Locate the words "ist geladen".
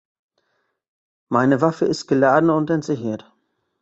1.85-2.49